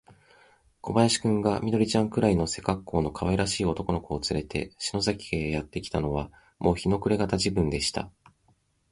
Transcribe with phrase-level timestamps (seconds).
[0.81, 8.09] 小林君が、緑ちゃんくらいの背かっこうのかわいらしい男の子をつれて、篠崎家へやってきたのは、もう日の暮れがた時分でした。